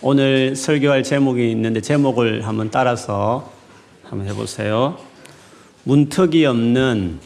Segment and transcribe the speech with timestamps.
[0.00, 3.50] 오늘 설교할 제목이 있는데 제목을 한번 따라서
[4.04, 4.96] 한번 해보세요.
[5.82, 7.18] 문턱이 없는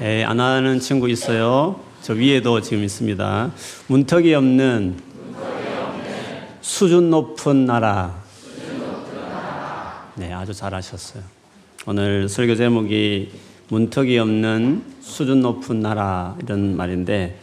[0.00, 1.80] 예, 안 하는 친구 있어요.
[2.00, 3.50] 저 위에도 지금 있습니다.
[3.88, 4.96] 문턱이 없는
[6.62, 8.22] 수준 높은 나라.
[10.14, 11.22] 네, 아주 잘하셨어요.
[11.84, 13.32] 오늘 설교 제목이
[13.68, 17.38] 문턱이 없는 수준 높은 나라 이런 말인데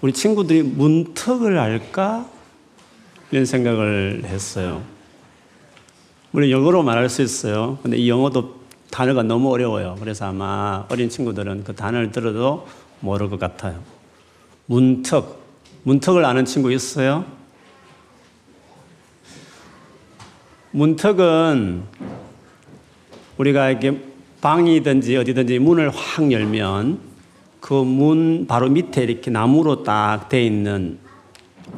[0.00, 2.32] 우리 친구들이 문턱을 알까?
[3.34, 4.80] 이런 생각을 했어요.
[6.30, 7.80] 물론 영어로 말할 수 있어요.
[7.82, 8.60] 근데 이 영어도
[8.92, 9.96] 단어가 너무 어려워요.
[9.98, 12.64] 그래서 아마 어린 친구들은 그 단어를 들어도
[13.00, 13.80] 모를 것 같아요.
[14.66, 15.42] 문턱.
[15.82, 17.24] 문턱을 아는 친구 있어요?
[20.70, 21.82] 문턱은
[23.36, 24.00] 우리가 이렇게
[24.40, 27.00] 방이든지 어디든지 문을 확 열면
[27.58, 30.98] 그 문 바로 밑에 이렇게 나무로 딱 돼 있는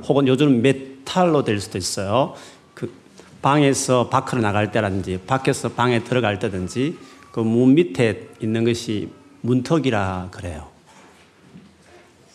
[0.07, 0.61] 혹은 요즘
[1.07, 2.35] 메탈로 될 수도 있어요.
[2.75, 2.93] 그
[3.41, 6.99] 방에서 밖으로 나갈 때라든지 밖에서 방에 들어갈 때든지
[7.31, 9.11] 그 문 밑에 있는 것이
[9.43, 10.69] 문턱이라 그래요.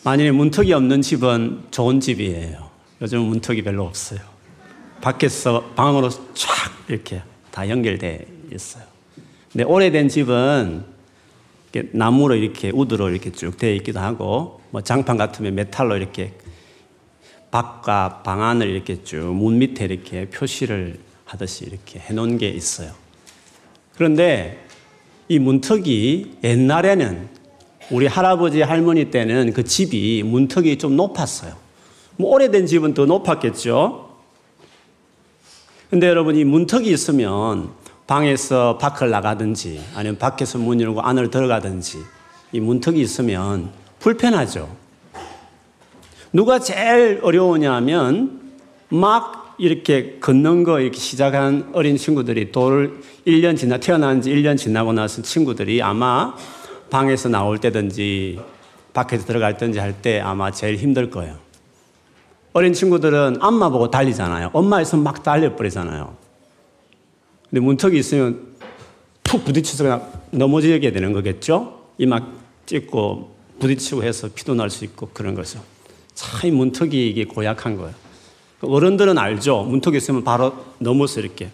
[0.04, 2.70] 만일에 문턱이 없는 집은 좋은 집이에요.
[3.02, 4.20] 요즘 문턱이 별로 없어요.
[5.00, 8.84] 밖에서 방으로 쫙 이렇게 다 연결돼 있어요.
[9.52, 10.84] 근데 오래된 집은
[11.72, 16.32] 이렇게 나무로 이렇게 우드로 이렇게 쭉 되어 있기도 하고 뭐 장판 같으면 메탈로 이렇게
[17.52, 22.90] 밖과 방 안을 이렇게 쭉 문 밑에 이렇게 표시를 하듯이 이렇게 해놓은 게 있어요.
[23.94, 24.66] 그런데
[25.28, 27.28] 이 문턱이 옛날에는
[27.90, 31.54] 우리 할아버지 할머니 때는 그 집이 문턱이 좀 높았어요.
[32.16, 34.10] 뭐 오래된 집은 더 높았겠죠.
[35.90, 37.70] 근데 여러분 이 문턱이 있으면
[38.06, 41.98] 방에서 밖을 나가든지 아니면 밖에서 문 열고 안을 들어가든지
[42.52, 44.81] 이 문턱이 있으면 불편하죠.
[46.32, 48.40] 누가 제일 어려우냐면
[48.88, 54.92] 막 이렇게 걷는 거 이렇게 시작한 어린 친구들이 돌 1년 지나 태어난 지 1년 지나고
[54.92, 56.34] 나서 친구들이 아마
[56.90, 58.40] 방에서 나올 때든지
[58.92, 61.36] 밖에서 들어갈 때든지 할 때 아마 제일 힘들 거예요.
[62.54, 64.50] 어린 친구들은 엄마 보고 달리잖아요.
[64.52, 66.14] 엄마 있으면 막 달려버리잖아요.
[67.48, 68.52] 근데 문턱이 있으면
[69.22, 71.80] 푹 부딪혀서 그냥 넘어지게 되는 거겠죠?
[71.98, 72.30] 이막
[72.66, 75.60] 찍고 부딪히고 해서 피도 날 수 있고 그런 거죠.
[76.14, 77.94] 참 문턱이 이게 고약한 거예요.
[78.60, 79.64] 어른들은 알죠.
[79.64, 81.50] 문턱이 있으면 바로 넘어서 이렇게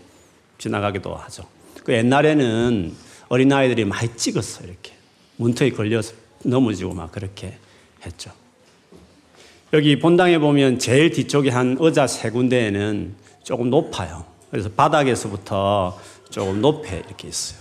[0.58, 1.44] 지나가기도 하죠.
[1.84, 2.94] 그 옛날에는
[3.28, 4.68] 어린아이들이 많이 찍었어요.
[4.68, 4.92] 이렇게.
[5.36, 7.56] 문턱에 걸려서 넘어지고 막 그렇게
[8.04, 8.30] 했죠.
[9.72, 13.14] 여기 본당에 보면 제일 뒤쪽에 한 의자 세 군데에는
[13.44, 14.24] 조금 높아요.
[14.50, 15.98] 그래서 바닥에서부터
[16.30, 17.60] 조금 높게 이렇게 있어요.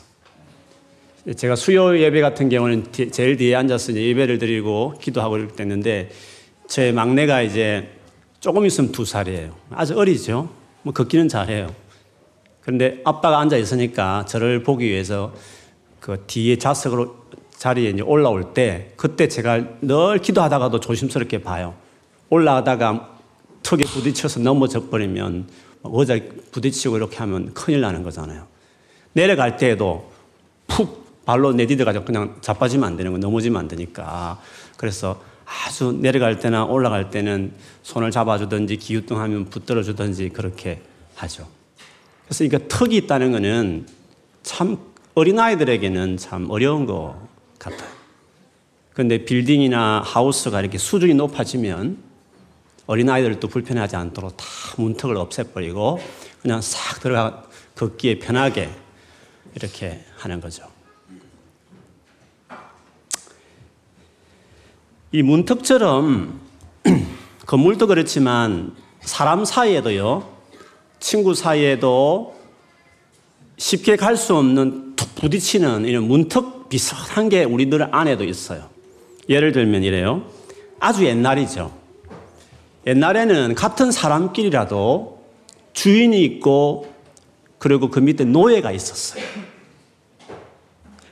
[1.36, 6.10] 제가 수요 예배 같은 경우는 제일 뒤에 앉아서 예배를 드리고 기도하고 이렇게 됐는데
[6.68, 7.90] 제 막내가 이제
[8.40, 9.56] 조금 있으면 두 살이에요.
[9.72, 10.50] 아주 어리죠.
[10.84, 11.74] 뭐 걷기는 잘해요.
[12.62, 15.34] 그런데 아빠가 앉아 있으니까 저를 보기 위해서
[16.00, 21.76] 그 뒤에 좌석으로 자리에 이제 올라올 때 그때 제가 늘 기도하다가도 조심스럽게 봐요.
[22.30, 23.18] 올라가다가
[23.64, 25.48] 턱에 부딪혀서 넘어져 버리면
[25.84, 26.20] 의자
[26.52, 28.46] 부딪히고 이렇게 하면 큰일 나는 거잖아요.
[29.14, 30.12] 내려갈 때에도
[30.68, 34.40] 푹 발로 내디뎌가지고 그냥 자빠지면 안 되는 거 넘어지면 안 되니까.
[34.78, 40.82] 그래서 아주 내려갈 때나 올라갈 때는 손을 잡아주든지 기우뚱하면 붙들어 주든지 그렇게
[41.16, 41.48] 하죠.
[42.26, 43.88] 그래서 이거 턱이 있다는 거는
[44.44, 44.78] 참
[45.16, 47.16] 어린아이들에게는 참 어려운 것
[47.60, 47.90] 같아요.
[48.92, 51.98] 그런데 빌딩이나 하우스가 이렇게 수준이 높아지면
[52.86, 54.46] 어린아이들도 불편하지 않도록 다
[54.78, 56.00] 문턱을 없애버리고
[56.42, 57.44] 그냥 싹 들어가
[57.76, 58.70] 걷기에 편하게
[59.56, 60.77] 이렇게 하는 거죠.
[65.18, 66.40] 이 문턱처럼
[67.48, 70.30] 건물도 그렇지만 사람 사이에도요,
[71.00, 72.36] 친구 사이에도
[73.58, 78.70] 쉽게 갈 수 없는 툭 부딪히는 이런 문턱 비슷한 게 우리들 안에도 있어요.
[79.28, 80.22] 예를 들면 이래요.
[80.80, 81.76] 아주 옛날이죠.
[82.86, 85.24] 옛날에는 같은 사람끼리라도
[85.74, 86.94] 주인이 있고
[87.58, 89.24] 그리고 그 밑에 노예가 있었어요.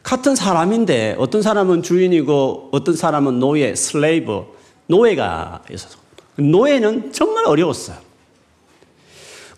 [0.06, 4.46] 같은 사람인데 어떤 사람은 주인이고 어떤 사람은 노예, 슬레이브,
[4.86, 5.98] 노예가 있어서
[6.36, 7.98] 노예는 정말 어려웠어요.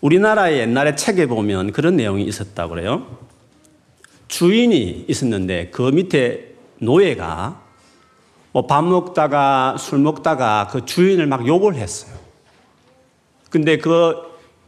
[0.00, 3.18] 우리나라의 옛날에 책에 보면 그런 내용이 있었다고 그래요.
[4.28, 7.62] 주인이 있었는데 그 밑에 노예가
[8.52, 12.16] 뭐 밥 먹다가 술 먹다가 그 주인을 막 욕을 했어요.
[13.50, 14.14] 근데 그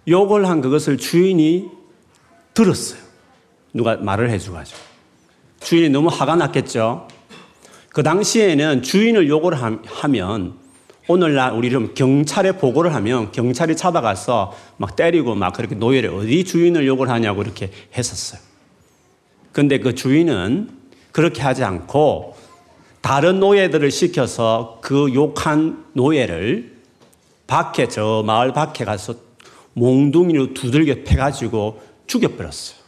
[0.06, 1.70] 욕을 한 그것을 주인이
[2.52, 3.00] 들었어요.
[3.72, 4.89] 누가 말을 해줘가지고.
[5.60, 7.08] 주인이 너무 화가 났겠죠.
[7.90, 9.54] 그 당시에는 주인을 욕을
[9.84, 10.54] 하면
[11.08, 17.08] 오늘날 우리는 경찰에 보고를 하면 경찰이 잡아가서 막 때리고 막 그렇게 노예를 어디 주인을 욕을
[17.08, 18.40] 하냐고 이렇게 했었어요.
[19.52, 20.70] 근데 그 주인은
[21.10, 22.36] 그렇게 하지 않고
[23.00, 26.76] 다른 노예들을 시켜서 그 욕한 노예를
[27.46, 29.14] 밖에 저 마을 밖에 가서
[29.72, 32.79] 몽둥이로 두들겨 패가지고 죽여버렸어요.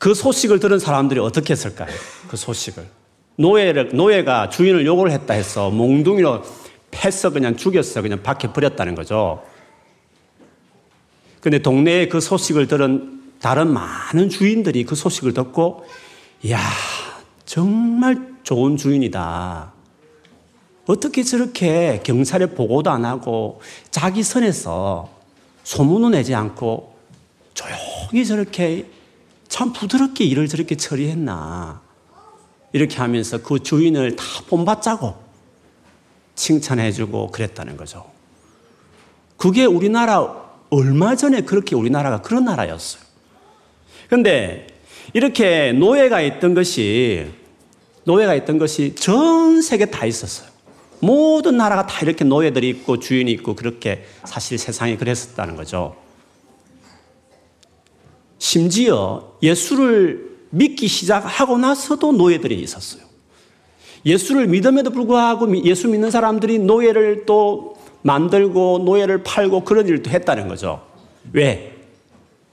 [0.00, 1.94] 그 소식을 들은 사람들이 어떻게 했을까요?
[2.26, 2.86] 그 소식을.
[3.36, 6.42] 노예를, 노예가 주인을 욕을 했다 해서 몽둥이로
[6.90, 8.00] 패서 그냥 죽였어.
[8.00, 9.44] 그냥 밖에 버렸다는 거죠.
[11.40, 15.84] 근데 동네에 그 소식을 들은 다른 많은 주인들이 그 소식을 듣고,
[16.44, 16.58] 이야,
[17.44, 19.74] 정말 좋은 주인이다.
[20.86, 23.60] 어떻게 저렇게 경찰에 보고도 안 하고
[23.90, 25.10] 자기 선에서
[25.62, 26.96] 소문을 내지 않고
[27.52, 28.86] 조용히 저렇게
[29.50, 31.82] 참 부드럽게 일을 저렇게 처리했나.
[32.72, 35.14] 이렇게 하면서 그 주인을 다 본받자고
[36.36, 38.06] 칭찬해주고 그랬다는 거죠.
[39.36, 43.02] 그게 우리나라 얼마 전에 그렇게 우리나라가 그런 나라였어요.
[44.08, 44.68] 근데
[45.12, 47.32] 이렇게 노예가 있던 것이
[48.04, 50.48] 노예가 있던 것이 전 세계 다 있었어요.
[51.00, 55.96] 모든 나라가 다 이렇게 노예들이 있고 주인이 있고 그렇게 사실 세상에 그랬었다는 거죠.
[58.40, 63.02] 심지어 예수를 믿기 시작하고 나서도 노예들이 있었어요.
[64.04, 70.82] 예수를 믿음에도 불구하고 예수 믿는 사람들이 노예를 또 만들고 노예를 팔고 그런 일도 했다는 거죠.
[71.32, 71.76] 왜?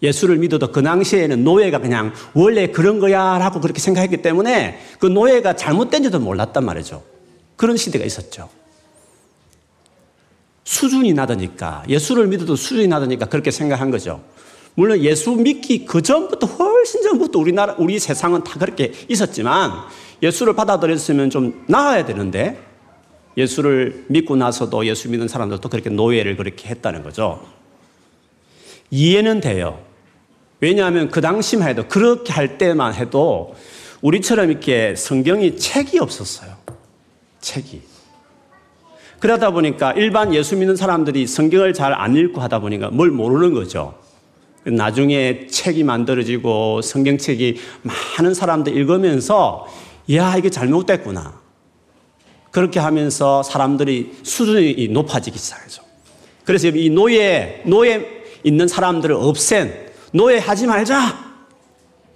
[0.04, 5.56] 예수를 믿어도 그 당시에는 노예가 그냥 원래 그런 거야 라고 그렇게 생각했기 때문에 그 노예가
[5.56, 7.02] 잘못된지도 몰랐단 말이죠.
[7.56, 8.50] 그런 시대가 있었죠.
[10.66, 14.22] 수준이 나다니까, 예수를 믿어도 수준이 나다니까 그렇게 생각한 거죠.
[14.78, 19.72] 물론 예수 믿기 그 전부터 훨씬 전부터 우리나라, 우리 세상은 다 그렇게 있었지만
[20.22, 22.60] 예수를 받아들였으면 좀 나아야 되는데
[23.36, 27.44] 예수를 믿고 나서도 예수 믿는 사람들도 그렇게 노예를 그렇게 했다는 거죠.
[28.92, 29.84] 이해는 돼요.
[30.60, 33.56] 왜냐하면 그 당시만 해도 그렇게 할 때만 해도
[34.02, 36.56] 우리처럼 이렇게 성경이 책이 없었어요.
[37.42, 37.82] 책이.
[39.18, 44.06] 그러다 보니까 일반 예수 믿는 사람들이 성경을 잘 안 읽고 하다 보니까 뭘 모르는 거죠.
[44.66, 47.58] 나중에 책이 만들어지고 성경책이
[48.18, 49.68] 많은 사람들 읽으면서
[50.14, 51.40] 야, 이게 잘못됐구나.
[52.52, 55.84] 그렇게 하면서 사람들이 수준이 높아지기 시작하죠.
[56.44, 61.28] 그래서 이 노예, 노예 있는 사람들을 없앤 노예 하지 말자!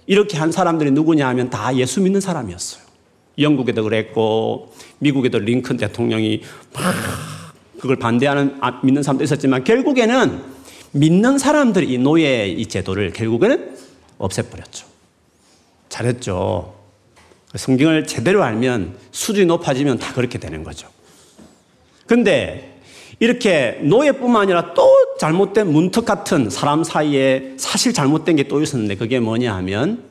[0.06, 2.82] 이렇게 한 사람들이 누구냐 하면 다 예수 믿는 사람이었어요.
[3.38, 6.42] 영국에도 그랬고, 미국에도 링컨 대통령이
[6.74, 6.94] 막
[7.78, 10.51] 그걸 반대하는, 아, 믿는 사람도 있었지만, 결국에는
[10.92, 13.76] 믿는 사람들이 이 노예 이 제도를 결국에는
[14.18, 14.86] 없애버렸죠.
[15.88, 16.74] 잘했죠.
[17.54, 20.88] 성경을 제대로 알면 수준이 높아지면 다 그렇게 되는 거죠.
[22.06, 22.80] 근데
[23.20, 29.20] 이렇게 노예뿐만 아니라 또 잘못된 문턱 같은 사람 사이에 사실 잘못된 게 또 있었는데 그게
[29.20, 30.04] 뭐냐 하면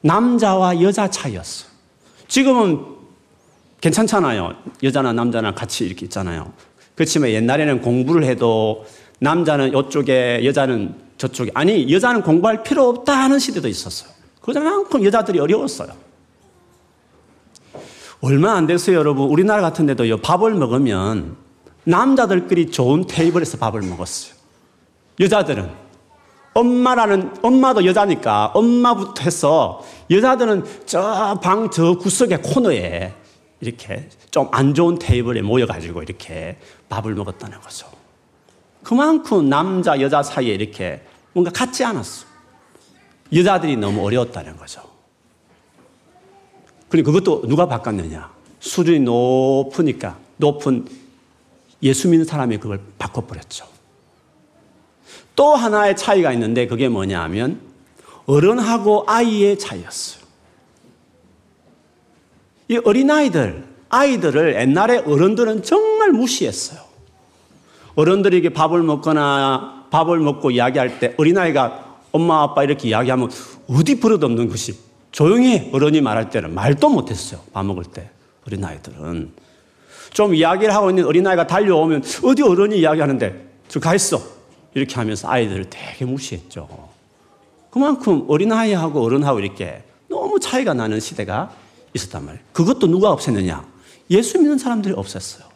[0.00, 1.66] 남자와 여자 차이였어.
[2.26, 2.80] 지금은
[3.80, 4.54] 괜찮잖아요.
[4.82, 6.52] 여자나 남자나 같이 이렇게 있잖아요.
[6.94, 8.84] 그렇지만 옛날에는 공부를 해도
[9.20, 14.10] 남자는 이쪽에 여자는 저쪽에 아니 여자는 공부할 필요 없다 하는 시대도 있었어요.
[14.40, 15.88] 그만큼 여자들이 어려웠어요.
[18.20, 19.28] 얼마 안 됐어요, 여러분.
[19.28, 21.36] 우리나라 같은 데도요, 밥을 먹으면
[21.84, 24.34] 남자들끼리 좋은 테이블에서 밥을 먹었어요.
[25.20, 25.70] 여자들은
[26.54, 33.12] 엄마라는 엄마도 여자니까 엄마부터 해서 여자들은 저 방 저 구석의 코너에
[33.60, 37.86] 이렇게 좀 안 좋은 테이블에 모여가지고 이렇게 밥을 먹었다는 거죠.
[38.88, 41.02] 그만큼 남자 여자 사이에 이렇게
[41.34, 42.24] 뭔가 같지 않았어.
[43.34, 44.80] 여자들이 너무 어려웠다는 거죠.
[46.88, 48.32] 그리고 그것도 누가 바꿨느냐?
[48.60, 50.86] 수준이 높으니까 높은
[51.82, 53.66] 예수 믿는 사람이 그걸 바꿔버렸죠.
[55.36, 57.60] 또 하나의 차이가 있는데 그게 뭐냐 하면
[58.24, 60.24] 어른하고 아이의 차이였어요.
[62.68, 66.87] 이 어린아이들, 아이들을 옛날에 어른들은 정말 무시했어요.
[67.98, 73.28] 어른들에게 밥을 먹거나 밥을 먹고 이야기할 때 어린아이가 엄마 아빠 이렇게 이야기하면
[73.68, 74.78] 어디 버릇없는 것이
[75.10, 77.40] 조용히 어른이 말할 때는 말도 못했어요.
[77.52, 78.08] 밥 먹을 때
[78.46, 79.32] 어린아이들은.
[80.12, 84.22] 좀 이야기를 하고 있는 어린아이가 달려오면 어디 어른이 이야기하는데 저가 있어.
[84.74, 86.68] 이렇게 하면서 아이들을 되게 무시했죠.
[87.70, 91.50] 그만큼 어린아이하고 어른하고 이렇게 너무 차이가 나는 시대가
[91.94, 92.44] 있었단 말이에요.
[92.52, 93.64] 그것도 누가 없앴느냐?
[94.10, 95.47] 예수 믿는 사람들이 없앴어요.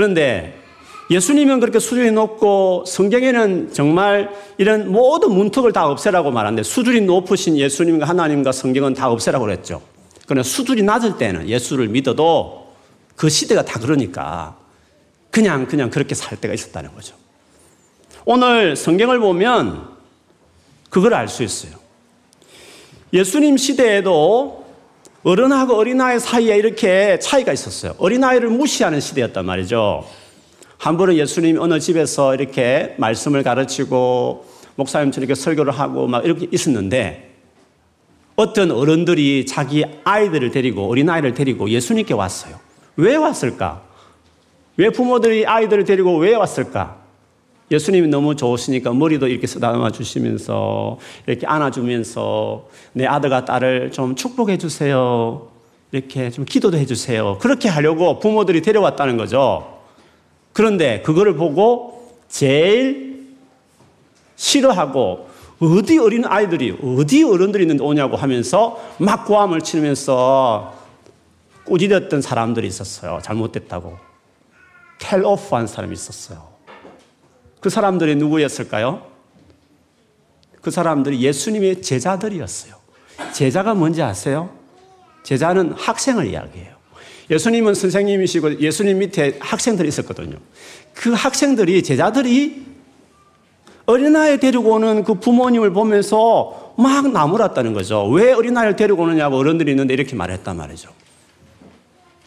[0.00, 0.58] 그런데
[1.10, 8.06] 예수님은 그렇게 수준이 높고 성경에는 정말 이런 모든 문턱을 다 없애라고 말하는데 수준이 높으신 예수님과
[8.06, 9.82] 하나님과 성경은 다 없애라고 그랬죠.
[10.26, 12.72] 그러나 수준이 낮을 때는 예수를 믿어도
[13.14, 14.56] 그 시대가 다 그러니까
[15.30, 17.14] 그냥 그냥 그렇게 살 때가 있었다는 거죠.
[18.24, 19.86] 오늘 성경을 보면
[20.88, 21.72] 그걸 알 수 있어요.
[23.12, 24.59] 예수님 시대에도
[25.22, 27.94] 어른하고 어린아이 사이에 이렇게 차이가 있었어요.
[27.98, 30.06] 어린아이를 무시하는 시대였단 말이죠.
[30.78, 34.46] 한 번은 예수님이 어느 집에서 이렇게 말씀을 가르치고
[34.76, 37.34] 목사님처럼 이렇게 설교를 하고 막 이렇게 있었는데
[38.36, 42.58] 어떤 어른들이 자기 아이들을 데리고 어린아이를 데리고 예수님께 왔어요.
[42.96, 43.82] 왜 왔을까?
[44.78, 46.99] 왜 부모들이 아이들을 데리고 왜 왔을까?
[47.70, 55.48] 예수님이 너무 좋으시니까 머리도 이렇게 쓰다듬어 주시면서 이렇게 안아주면서 내 아들과 딸을 좀 축복해 주세요.
[55.92, 57.38] 이렇게 좀 기도도 해 주세요.
[57.40, 59.80] 그렇게 하려고 부모들이 데려왔다는 거죠.
[60.52, 63.36] 그런데 그거를 보고 제일
[64.36, 65.28] 싫어하고
[65.60, 70.74] 어디 어린 아이들이 어디 어른들이 있는데 오냐고 하면서 막 고함을 치면서
[71.64, 73.20] 꾸짖었던 사람들이 있었어요.
[73.22, 73.96] 잘못됐다고.
[74.98, 76.49] 텔 오프 한 사람이 있었어요.
[77.60, 79.06] 그 사람들이 누구였을까요?
[80.60, 82.74] 그 사람들이 예수님의 제자들이었어요.
[83.32, 84.50] 제자가 뭔지 아세요?
[85.22, 86.74] 제자는 학생을 이야기해요.
[87.30, 90.36] 예수님은 선생님이시고 예수님 밑에 학생들이 있었거든요.
[90.94, 92.66] 그 학생들이 제자들이
[93.86, 98.06] 어린아이 데리고 오는 그 부모님을 보면서 막 나무랐다는 거죠.
[98.08, 100.90] 왜 어린아이를 데리고 오느냐고 어른들이 있는데 이렇게 말했단 말이죠.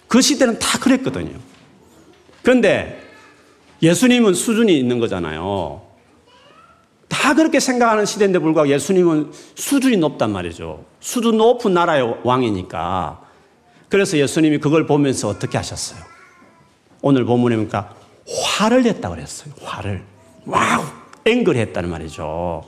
[0.08, 1.38] 그 시대는 다 그랬거든요.
[2.42, 3.03] 그런데
[3.84, 5.82] 예수님은 수준이 있는 거잖아요.
[7.10, 10.86] 다 그렇게 생각하는 시대인데 불구하고 예수님은 수준이 높단 말이죠.
[11.02, 13.22] 수준 높은 나라의 왕이니까.
[13.90, 16.00] 그래서 예수님이 그걸 보면서 어떻게 하셨어요?
[17.02, 17.94] 오늘 본문에 보니까
[18.58, 19.54] 화를 냈다고 그랬어요.
[19.62, 20.04] 화를.
[20.46, 20.82] 와우!
[21.26, 22.64] angry 했다는 말이죠.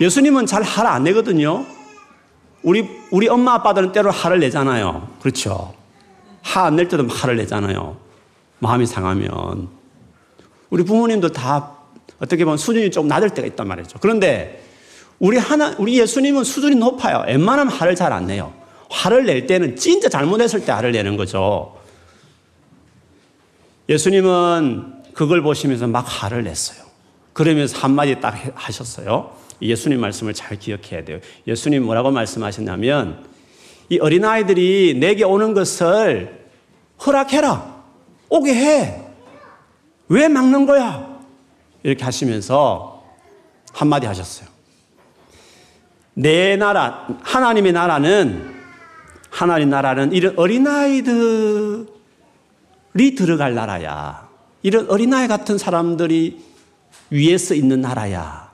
[0.00, 1.64] 예수님은 잘 화를 안 내거든요.
[2.62, 5.08] 우리, 우리 엄마 아빠들은 때로 화를 내잖아요.
[5.20, 5.74] 그렇죠.
[6.42, 7.96] 화 안 낼 때도 화를 내잖아요.
[8.58, 9.68] 마음이 상하면.
[10.70, 11.76] 우리 부모님도 다
[12.18, 13.98] 어떻게 보면 수준이 좀 낮을 때가 있단 말이죠.
[14.00, 14.62] 그런데
[15.18, 17.24] 우리 하나, 우리 예수님은 수준이 높아요.
[17.26, 18.52] 웬만하면 화를 잘 안 내요.
[18.90, 21.76] 화를 낼 때는 진짜 잘못했을 때 화를 내는 거죠.
[23.88, 26.86] 예수님은 그걸 보시면서 막 화를 냈어요.
[27.32, 29.36] 그러면서 한마디 딱 하셨어요.
[29.60, 31.20] 예수님 말씀을 잘 기억해야 돼요.
[31.46, 33.24] 예수님 뭐라고 말씀하셨냐면,
[33.88, 36.46] 이 어린아이들이 내게 오는 것을
[37.04, 37.77] 허락해라.
[38.28, 39.02] 오게 해.
[40.08, 41.18] 왜 막는 거야?
[41.82, 43.04] 이렇게 하시면서
[43.72, 44.48] 한마디 하셨어요.
[46.14, 48.56] 내 나라, 하나님의 나라는,
[49.30, 51.86] 하나님 나라는 이런 어린아이들이
[53.16, 54.28] 들어갈 나라야.
[54.62, 56.42] 이런 어린아이 같은 사람들이
[57.10, 58.50] 위에서 있는 나라야.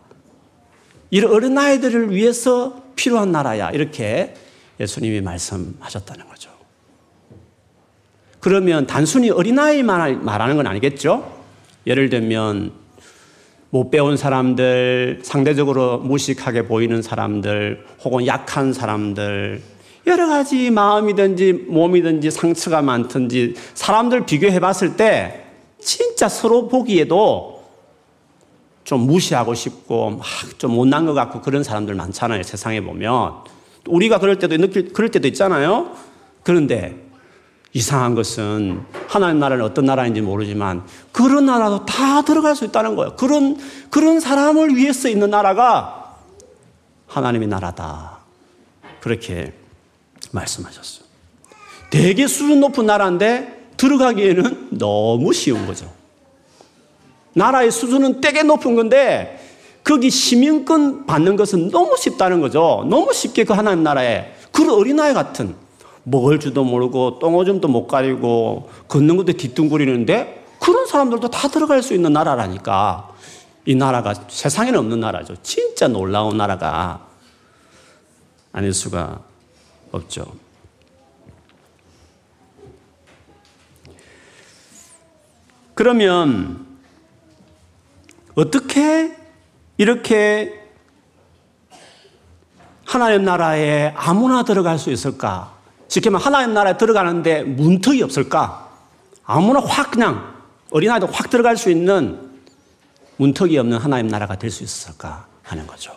[1.11, 3.71] 이런 어린아이들을 위해서 필요한 나라야.
[3.71, 4.35] 이렇게
[4.79, 6.51] 예수님이 말씀하셨다는 거죠.
[8.45, 11.33] 그러면 단순히 어린아이만 말하는 건 아니겠죠?
[11.87, 12.73] 예를 들면
[13.71, 19.63] 못 배운 사람들, 상대적으로 무식하게 보이는 사람들, 혹은 약한 사람들,
[20.07, 25.47] 여러 가지 마음이든지 몸이든지 상처가 많든지 사람들 비교해 봤을 때
[25.81, 27.65] 진짜 서로 보기에도
[28.85, 30.27] 좀 무시하고 싶고 막
[30.59, 32.43] 좀 못난 것 같고 그런 사람들 많잖아요.
[32.43, 33.37] 세상에 보면.
[33.89, 35.93] 우리가 그럴 때도 느낄, 그럴 때도 있잖아요.
[36.43, 37.04] 그런데
[37.75, 43.17] 이상한 것은 하나님 나라는 어떤 나라인지 모르지만 그런 나라도 다 들어갈 수 있다는 거예요.
[43.17, 43.59] 그런,
[43.91, 46.15] 그런 사람을 위해서 있는 나라가
[47.09, 48.19] 하나님의 나라다.
[49.01, 49.53] 그렇게
[50.31, 51.05] 말씀하셨어요.
[51.91, 55.93] 되게 수준 높은 나라인데 들어가기에는 너무 쉬운 거죠.
[57.33, 59.41] 나라의 수준은 되게 높은 건데
[59.83, 62.87] 거기 시민권 받는 것은 너무 쉽다는 거죠.
[62.89, 65.57] 너무 쉽게 그 하나님 나라에 그 어린아이 같은
[66.05, 72.13] 먹을 줄도 모르고 똥오줌도 못 가리고 걷는 것도 뒤뚱거리는데 그런 사람들도 다 들어갈 수 있는
[72.13, 73.11] 나라라니까
[73.67, 75.37] 이 나라가 세상에는 없는 나라죠.
[75.43, 77.07] 진짜 놀라운 나라가
[78.53, 79.21] 아닐 수가
[79.91, 80.27] 없죠.
[85.75, 86.67] 그러면
[88.35, 89.17] 어떻게
[89.77, 90.61] 이렇게
[92.85, 95.54] 하나님 나라에 아무나 들어갈 수 있을까?
[95.89, 98.71] 쉽게 말하면 하나님 나라에 들어가는데 문턱이 없을까?
[99.25, 100.35] 아무나 확 그냥
[100.71, 102.31] 어린아이도 확 들어갈 수 있는
[103.17, 105.93] 문턱이 없는 하나님 나라가 될 수 있을까 하는 거죠.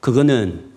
[0.00, 0.70] 그거는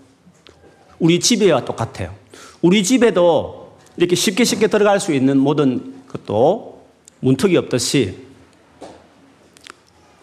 [1.00, 2.16] 우리 집에와 똑같아요.
[2.62, 6.86] 우리 집에도 이렇게 쉽게 쉽게 들어갈 수 있는 모든 것도
[7.20, 8.26] 문턱이 없듯이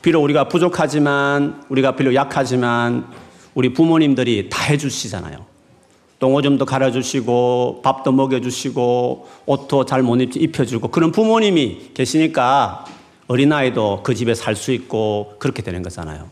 [0.01, 3.07] 비록 우리가 부족하지만 우리가 비록 약하지만
[3.55, 5.45] 우리 부모님들이 다 해주시잖아요.
[6.25, 12.87] 똥오줌도 갈아주시고 밥도 먹여주시고 옷도 잘 못 입혀주고 그런 부모님이 계시니까
[13.29, 16.31] 어린아이도 그 집에 살 수 있고 그렇게 되는 거잖아요.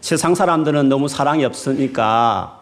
[0.00, 2.60] 세상 사람들은 너무 사랑이 없으니까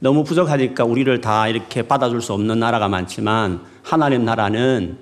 [0.00, 4.98] 너무 부족하니까 우리를 다 이렇게 받아줄 수 없는 나라가 많지만 하나님 나라는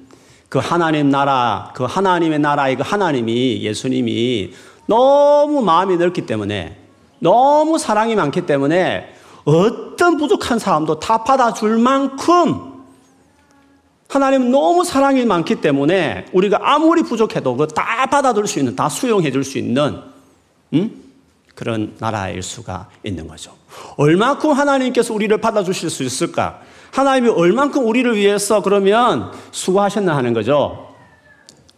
[0.50, 4.52] 그 하나님 나라, 그 하나님의 나라의 그 하나님이 예수님이
[4.84, 6.76] 너무 마음이 넓기 때문에
[7.20, 12.70] 너무 사랑이 많기 때문에 어떤 부족한 사람도 다 받아줄 만큼
[14.08, 19.44] 하나님은 너무 사랑이 많기 때문에 우리가 아무리 부족해도 그다 받아줄 수 있는, 다 수용해 줄
[19.44, 20.00] 수 있는,
[20.74, 21.02] 음?
[21.54, 23.52] 그런 나라일 수가 있는 거죠.
[23.96, 26.60] 얼만큼 하나님께서 우리를 받아주실 수 있을까?
[26.92, 30.88] 하나님이 얼만큼 우리를 위해서 그러면 수고하셨나 하는 거죠.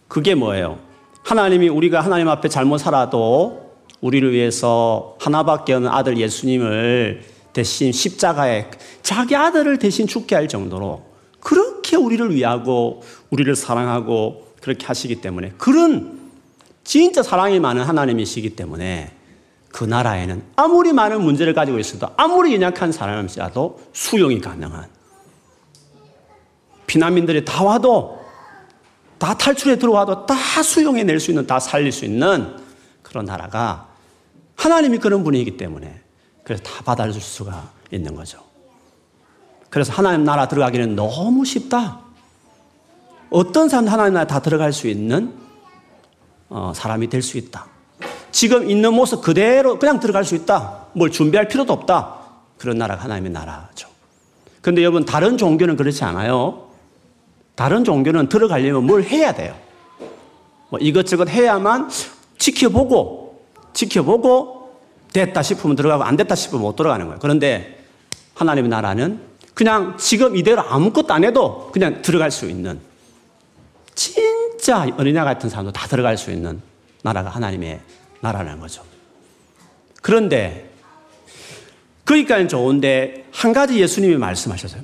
[0.09, 0.79] 그게 뭐예요?
[1.25, 8.71] 하나님이 우리가 하나님 앞에 잘못 살아도 우리를 위해서 하나밖에 없는 아들 예수님을 대신 십자가에
[9.03, 11.05] 자기 아들을 대신 죽게 할 정도로
[11.41, 16.21] 그렇게 우리를 위하고 우리를 사랑하고 그렇게 하시기 때문에 그런
[16.85, 19.13] 진짜 사랑이 많은 하나님이시기 때문에
[19.69, 24.87] 그 나라에는 아무리 많은 문제를 가지고 있어도 아무리 연약한 사람이라도 수용이 가능한.
[26.87, 28.23] 피난민들이 다 와도
[29.19, 32.57] 다 탈출해 들어와도 다 수용해 낼 수 있는 다 살릴 수 있는
[33.03, 33.89] 그런 나라가
[34.57, 36.02] 하나님이 그런 분이기 때문에
[36.45, 38.39] 그래서 다 받아줄 수가 있는 거죠.
[39.71, 42.01] 그래서 하나님 나라 들어가기는 너무 쉽다.
[43.31, 45.35] 어떤 사람도 하나님 나라 다 들어갈 수 있는
[46.49, 47.67] 어, 사람이 될 수 있다.
[48.31, 50.87] 지금 있는 모습 그대로 그냥 들어갈 수 있다.
[50.95, 52.17] 뭘 준비할 필요도 없다.
[52.59, 53.89] 그런 나라가 하나님의 나라죠.
[54.61, 56.69] 근데 여러분, 다른 종교는 그렇지 않아요.
[57.55, 59.55] 다른 종교는 들어가려면 뭘 해야 돼요.
[60.71, 61.91] 뭐 이것저것 해야만
[62.39, 63.45] 지켜보고,
[63.75, 64.62] 지켜보고,
[65.13, 67.19] 됐다 싶으면 들어가고, 안 됐다 싶으면 못 들어가는 거예요.
[67.21, 67.85] 그런데
[68.35, 69.21] 하나님의 나라는
[69.55, 72.81] 그냥 지금 이대로 아무것도 안 해도 그냥 들어갈 수 있는,
[73.95, 76.61] 진짜 어린애 같은 사람도 다 들어갈 수 있는
[77.03, 77.81] 나라가 하나님의
[78.21, 78.83] 나라라는 거죠.
[80.01, 80.71] 그런데
[82.05, 84.83] 그러니까 좋은데 한 가지 예수님이 말씀하셨어요.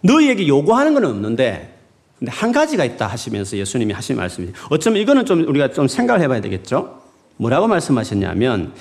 [0.00, 1.78] 너희에게 요구하는 건 없는데
[2.18, 6.40] 근데 한 가지가 있다 하시면서 예수님이 하신 말씀이 어쩌면 이거는 좀 우리가 좀 생각을 해봐야
[6.40, 7.02] 되겠죠.
[7.36, 8.72] 뭐라고 말씀하셨냐면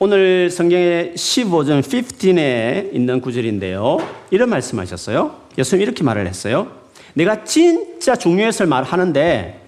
[0.00, 3.98] 오늘 성경의 15장 15에 있는 구절인데요.
[4.30, 5.36] 이런 말씀하셨어요.
[5.56, 6.68] 예수님 이렇게 말을 했어요.
[7.14, 9.60] 내가 진짜 중요해서 말하는데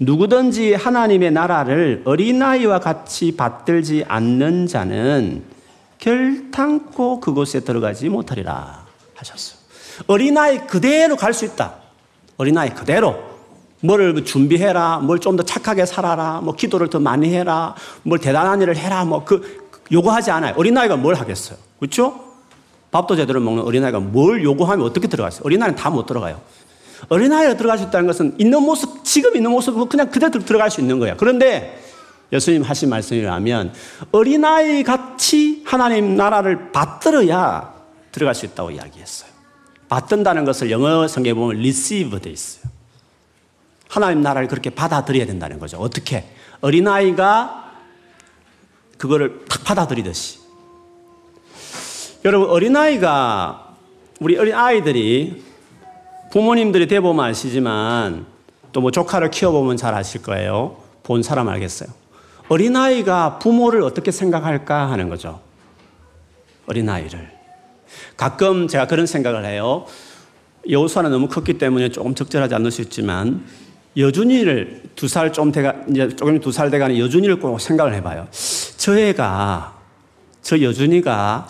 [0.00, 5.42] 누구든지 하나님의 나라를 어린아이와 같이 받들지 않는 자는
[5.98, 9.58] 결탄코 그곳에 들어가지 못하리라 하셨어요.
[10.06, 11.74] 어린아이 그대로 갈 수 있다.
[12.36, 13.27] 어린아이 그대로.
[13.80, 14.98] 뭐를 준비해라.
[14.98, 16.40] 뭘 좀 더 착하게 살아라.
[16.42, 17.74] 뭐 기도를 더 많이 해라.
[18.02, 19.04] 뭘 대단한 일을 해라.
[19.04, 20.54] 뭐 그 요구하지 않아요.
[20.56, 21.58] 어린아이가 뭘 하겠어요.
[21.78, 22.24] 그렇죠?
[22.90, 26.40] 밥도 제대로 먹는 어린아이가 뭘 요구하면 어떻게 들어가어요 어린아이는 다 못 들어가요.
[27.08, 30.98] 어린아이가 들어갈 수 있다는 것은 있는 모습, 지금 있는 모습으로 그냥 그대로 들어갈 수 있는
[30.98, 31.14] 거예요.
[31.16, 31.80] 그런데
[32.32, 33.72] 예수님 하신 말씀이라면
[34.12, 37.72] 어린아이 같이 하나님 나라를 받들어야
[38.12, 39.30] 들어갈 수 있다고 이야기했어요.
[39.88, 42.64] 받든다는 것을 영어 성경에 보면 receive 돼 있어요.
[43.88, 45.78] 하나님 나라를 그렇게 받아들여야 된다는 거죠.
[45.78, 46.28] 어떻게?
[46.60, 47.72] 어린아이가
[48.98, 50.40] 그거를 탁 받아들이듯이.
[52.24, 53.76] 여러분, 어린아이가,
[54.20, 55.42] 우리 어린아이들이
[56.32, 58.26] 부모님들이 대보면 아시지만
[58.72, 60.76] 또 뭐 조카를 키워보면 잘 아실 거예요.
[61.02, 61.88] 본 사람 알겠어요.
[62.48, 65.40] 어린아이가 부모를 어떻게 생각할까 하는 거죠.
[66.66, 67.30] 어린아이를.
[68.16, 69.86] 가끔 제가 그런 생각을 해요.
[70.68, 73.44] 여우수아는 너무 컸기 때문에 조금 적절하지 않을 수 있지만
[73.98, 78.28] 여준이를 두 살 좀 돼가 이제 조금 두 살 돼가는 여준이를 꼭 생각을 해봐요.
[78.76, 79.76] 저 애가
[80.40, 81.48] 저 여준이가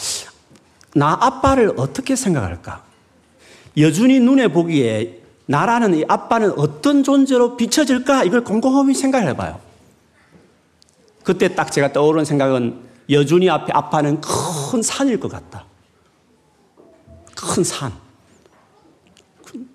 [0.94, 2.82] 나 아빠를 어떻게 생각할까?
[3.76, 8.24] 여준이 눈에 보기에 나라는 이 아빠는 어떤 존재로 비춰질까?
[8.24, 9.60] 이걸 곰곰이 생각을 해봐요.
[11.22, 12.80] 그때 딱 제가 떠오른 생각은
[13.10, 15.64] 여준이 앞에 아빠는 큰 산일 것 같다.
[17.36, 17.92] 큰 산.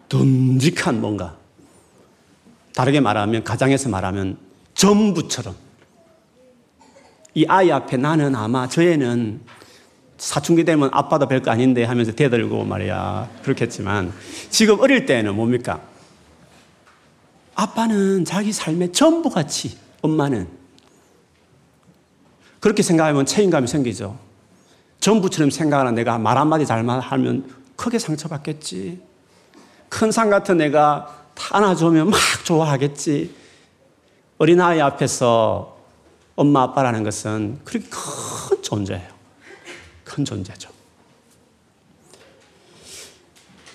[0.09, 1.35] 듬직한 뭔가.
[2.75, 4.37] 다르게 말하면, 가장에서 말하면
[4.73, 5.55] 전부처럼.
[7.35, 9.41] 이 아이 앞에 나는 아마 저 애는
[10.17, 13.29] 사춘기 되면 아빠도 별거 아닌데 하면서 대들고 말이야.
[13.43, 14.13] 그렇겠지만
[14.49, 15.81] 지금 어릴 때는 뭡니까?
[17.55, 20.47] 아빠는 자기 삶의 전부 같이 엄마는
[22.59, 24.17] 그렇게 생각하면 책임감이 생기죠.
[24.99, 29.01] 전부처럼 생각하는 내가 말 한마디 잘하면 크게 상처받겠지.
[29.89, 33.33] 큰산 같은 내가 안아주면 막 좋아하겠지.
[34.37, 35.77] 어린아이 앞에서
[36.35, 39.13] 엄마 아빠라는 것은 그렇게 큰 존재예요.
[40.03, 40.69] 큰 존재죠.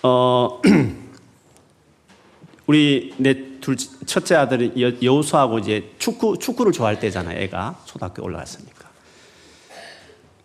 [0.02, 0.60] 어,
[2.66, 7.38] 우리 내 둘 첫째 아들이 여우수하고 이제 축구 축구를 좋아할 때잖아요.
[7.38, 8.88] 애가 초등학교 올라갔으니까.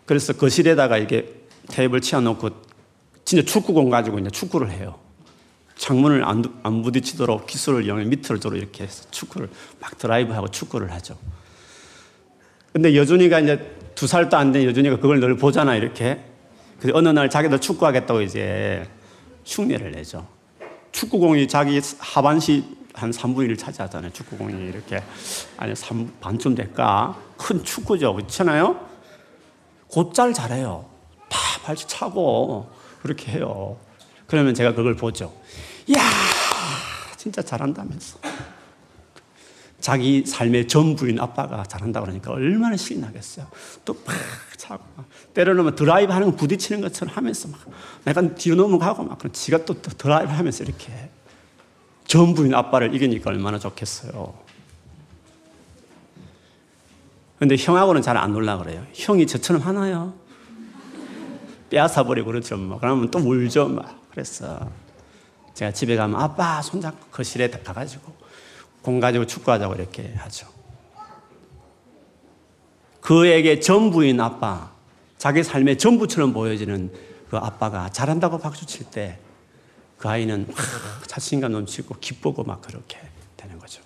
[0.04, 1.32] 그래서 거실에다가 이렇게
[1.68, 2.50] 테이블 치워놓고
[3.24, 4.98] 진짜 축구공 가지고 이제 축구를 해요.
[5.76, 9.48] 창문을 안, 안 부딪히도록 기술을 이용해 밑으로 도로 이렇게 해서 축구를
[9.80, 11.16] 막 드라이브하고 축구를 하죠.
[12.72, 16.24] 근데 여준이가 이제 두 살도 안 된 여준이가 그걸 늘 보잖아 이렇게.
[16.80, 18.88] 근데 어느 날 자기도 축구하겠다고 이제
[19.44, 20.26] 흉내를 내죠.
[20.92, 24.12] 축구공이 자기 하반시 한 3분의 1을 차지하잖아요.
[24.12, 25.02] 축구공이 이렇게
[25.56, 27.18] 아니 3, 반쯤 될까?
[27.36, 28.14] 큰 축구죠.
[28.14, 28.78] 그렇잖아요?
[29.88, 30.88] 곧잘 잘해요.
[31.28, 32.70] 다 발치 차고
[33.02, 33.76] 그렇게 해요.
[34.26, 35.32] 그러면 제가 그걸 보죠.
[35.86, 36.00] 이야,
[37.16, 38.18] 진짜 잘한다면서.
[39.80, 43.46] 자기 삶의 전부인 아빠가 잘한다 그러니까 얼마나 신이 나겠어요.
[43.84, 44.14] 또 팍
[44.56, 44.82] 차고
[45.34, 47.60] 때로는 드라이브 하는 거 부딪히는 것처럼 하면서 막
[48.04, 51.10] 내가 뒤로 넘어가고 막 그럼 지가 또, 또 드라이브 하면서 이렇게
[52.06, 54.32] 전부인 아빠를 이기니까 얼마나 좋겠어요.
[57.38, 58.86] 근데 형하고는 잘 안 놀라 그래요.
[58.94, 60.14] 형이 저처럼 하나요?
[61.68, 62.56] 빼앗아 버리고 그렇죠.
[62.56, 62.78] 뭐.
[62.78, 63.68] 그러면 또 울죠.
[63.68, 64.03] 막.
[64.14, 64.70] 그래서
[65.52, 68.12] 제가 집에 가면 아빠 손잡고 거실에 가가지고
[68.80, 70.46] 공 가지고 축구하자고 이렇게 하죠.
[73.00, 74.70] 그에게 전부인 아빠,
[75.18, 76.92] 자기 삶의 전부처럼 보여지는
[77.28, 79.18] 그 아빠가 잘한다고 박수 칠 때
[80.04, 82.98] 그 아이는 막 자신감 넘치고 기쁘고 막 그렇게
[83.38, 83.80] 되는 거죠.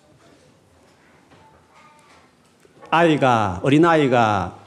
[2.90, 4.58] 아이가, 어린아이가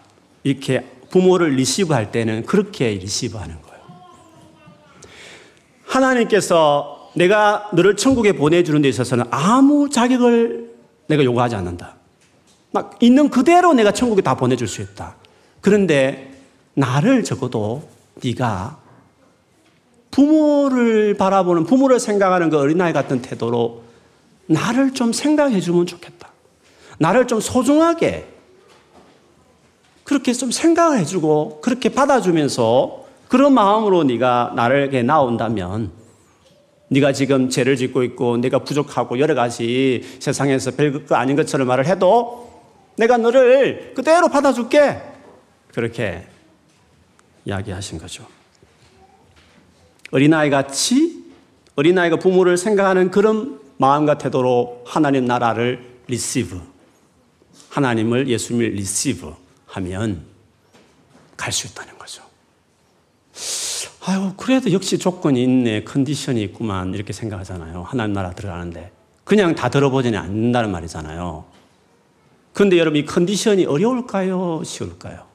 [0.43, 3.70] 이렇게 부모를 receive 할 때는 그렇게 receive 하는 거예요.
[5.91, 10.71] 하나님께서 내가 너를 천국에 보내주는 데 있어서는 아무 자격을
[11.07, 11.95] 내가 요구하지 않는다.
[12.71, 15.15] 막 있는 그대로 내가 천국에 다 보내줄 수 있다.
[15.59, 16.33] 그런데
[16.73, 17.83] 나를 적어도
[18.23, 18.77] 네가
[20.09, 23.83] 부모를 바라보는 부모를 생각하는 그 어린아이 같은 태도로
[24.45, 26.29] 나를 좀 생각해 주면 좋겠다.
[26.99, 28.27] 나를 좀 소중하게
[30.03, 33.00] 그렇게 좀 생각을 해주고 그렇게 받아주면서
[33.31, 35.93] 그런 마음으로 네가 나를게 나온다면
[36.89, 42.51] 네가 지금 죄를 짓고 있고 내가 부족하고 여러 가지 세상에서 별거 아닌 것처럼 말을 해도
[42.97, 45.01] 내가 너를 그대로 받아줄게.
[45.73, 46.27] 그렇게
[47.45, 48.27] 이야기하신 거죠.
[50.11, 51.23] 어린아이 같이
[51.77, 56.59] 어린아이가 부모를 생각하는 그런 마음과 태도로 하나님 나라를 receive
[57.69, 59.33] 하나님을 예수님을 receive
[59.67, 60.25] 하면
[61.37, 62.00] 갈 수 있다는 거죠.
[64.03, 67.83] 아유, 그래도 역시 조건이 있네, 컨디션이 있구만, 이렇게 생각하잖아요.
[67.83, 68.91] 하나님 나라 들어가는데.
[69.23, 71.45] 그냥 다 들어보지는 않는다는 말이잖아요.
[72.53, 74.63] 근데 여러분, 이 컨디션이 어려울까요?
[74.65, 75.25] 쉬울까요?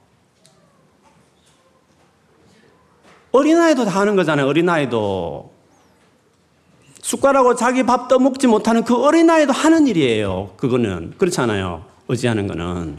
[3.30, 5.52] 어린아이도 다 하는 거잖아요, 어린아이도.
[7.02, 10.54] 숟가락으로 자기 밥 떠먹지 못하는 그 어린아이도 하는 일이에요.
[10.56, 11.14] 그거는.
[11.18, 11.84] 그렇잖아요.
[12.08, 12.96] 의지하는 거는.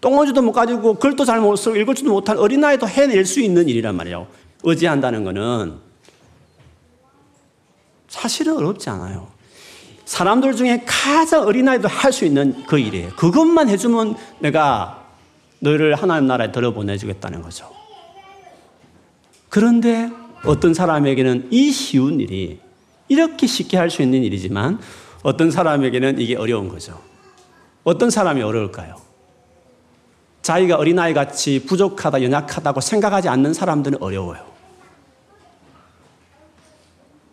[0.00, 3.96] 똥오지도 못 가지고 글도 잘 못 쓰고 읽을 줄도 못한 어린아이도 해낼 수 있는 일이란
[3.96, 4.28] 말이에요.
[4.62, 5.78] 의지한다는 것은
[8.08, 9.28] 사실은 어렵지 않아요.
[10.04, 13.10] 사람들 중에 가장 어린아이도 할 수 있는 그 일이에요.
[13.16, 15.06] 그것만 해주면 내가
[15.60, 17.70] 너를 하나님 나라에 들어보내주겠다는 거죠.
[19.48, 20.10] 그런데
[20.44, 22.60] 어떤 사람에게는 이 쉬운 일이
[23.08, 24.80] 이렇게 쉽게 할 수 있는 일이지만
[25.22, 27.00] 어떤 사람에게는 이게 어려운 거죠.
[27.84, 28.96] 어떤 사람이 어려울까요?
[30.42, 34.49] 자기가 어린아이 같이 부족하다, 연약하다고 생각하지 않는 사람들은 어려워요.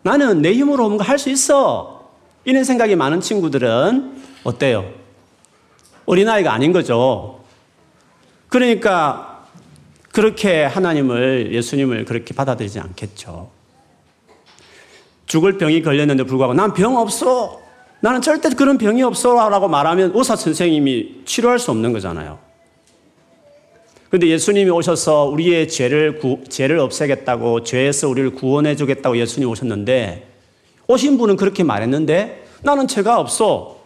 [0.08, 2.08] 나는 내 힘으로 뭔가 할 수 있어.
[2.44, 4.90] 이런 생각이 많은 친구들은 어때요?
[6.06, 7.40] 어린아이가 아닌 거죠.
[8.48, 9.44] 그러니까
[10.10, 13.50] 그렇게 하나님을, 예수님을 그렇게 받아들이지 않겠죠.
[15.26, 17.60] 죽을 병이 걸렸는데 불구하고 난 병 없어.
[18.00, 19.34] 나는 절대 그런 병이 없어.
[19.50, 22.38] 라고 말하면 의사 선생님이 치료할 수 없는 거잖아요.
[24.08, 30.28] 그런데 예수님이 오셔서 우리의 죄를 구, 죄를 없애겠다고 죄에서 우리를 구원해 주겠다고 예수님이 오셨는데
[30.86, 33.78] 오신 분은 그렇게 말했는데 나는 죄가 없어.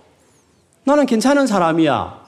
[0.85, 2.23] 나는 괜찮은 사람이야.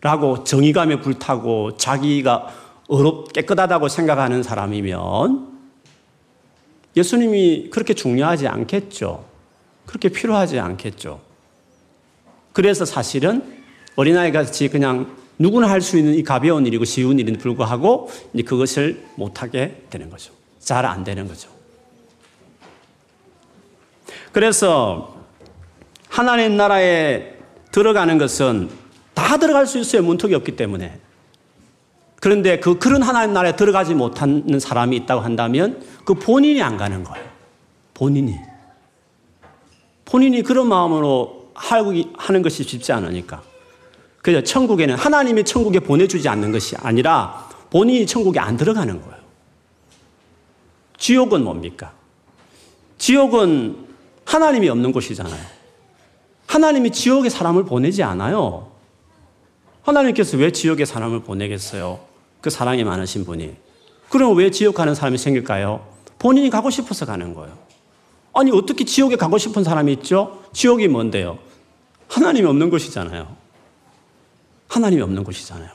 [0.00, 2.54] 라고 정의감에 불타고 자기가
[2.88, 5.58] 어렵 깨끗하다고 생각하는 사람이면
[6.96, 9.24] 예수님이 그렇게 중요하지 않겠죠.
[9.84, 11.20] 그렇게 필요하지 않겠죠.
[12.52, 13.58] 그래서 사실은
[13.96, 19.04] 어린아이 같이 그냥 누구나 할 수 있는 이 가벼운 일이고 쉬운 일인데 불구하고 이제 그것을
[19.14, 20.32] 못하게 되는 거죠.
[20.58, 21.48] 잘 안 되는 거죠.
[24.32, 25.16] 그래서
[26.08, 27.34] 하나님 나라에
[27.70, 28.70] 들어가는 것은
[29.14, 30.02] 다 들어갈 수 있어요.
[30.02, 30.98] 문턱이 없기 때문에.
[32.20, 37.24] 그런데 그 그런 하나님 나라에 들어가지 못하는 사람이 있다고 한다면 그 본인이 안 가는 거예요.
[37.94, 38.36] 본인이.
[40.04, 43.42] 본인이 그런 마음으로 하는 것이 쉽지 않으니까.
[44.22, 49.18] 그래서 천국에는 하나님이 천국에 보내주지 않는 것이 아니라 본인이 천국에 안 들어가는 거예요.
[50.98, 51.92] 지옥은 뭡니까?
[52.98, 53.86] 지옥은
[54.24, 55.58] 하나님이 없는 곳이잖아요.
[56.46, 58.72] 하나님이 지옥에 사람을 보내지 않아요.
[59.82, 62.00] 하나님께서 왜 지옥에 사람을 보내겠어요?
[62.40, 63.54] 그 사랑이 많으신 분이.
[64.08, 65.86] 그럼 왜 지옥 가는 사람이 생길까요?
[66.18, 67.56] 본인이 가고 싶어서 가는 거예요.
[68.34, 70.42] 아니, 어떻게 지옥에 가고 싶은 사람이 있죠?
[70.52, 71.38] 지옥이 뭔데요?
[72.08, 73.36] 하나님이 없는 곳이잖아요.
[74.68, 75.70] 하나님이 없는 곳이잖아요.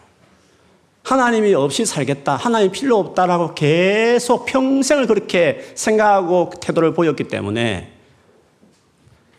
[1.04, 7.92] 하나님이 없이 살겠다, 하나님 필요 없다라고 계속 평생을 그렇게 생각하고 태도를 보였기 때문에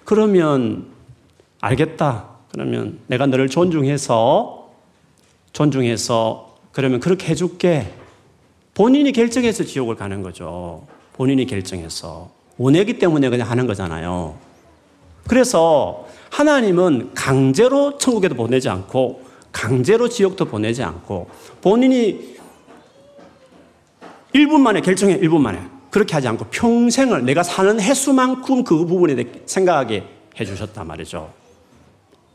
[0.04, 0.86] 그러면
[1.60, 2.28] 알겠다.
[2.52, 4.70] 그러면 내가 너를 존중해서
[5.52, 7.92] 존중해서 그러면 그렇게 해줄게.
[8.74, 10.86] 본인이 결정해서 지옥을 가는 거죠.
[11.14, 12.30] 본인이 결정해서.
[12.58, 14.36] 원하기 때문에 그냥 하는 거잖아요.
[15.26, 19.22] 그래서 하나님은 강제로 천국에도 보내지 않고
[19.54, 21.30] 강제로 지옥도 보내지 않고
[21.62, 22.34] 본인이
[24.34, 25.62] 1분 만에 결정해, 1분 만에.
[25.90, 30.04] 그렇게 하지 않고 평생을 내가 사는 횟수만큼 그 부분에 생각하게
[30.38, 31.32] 해주셨단 말이죠.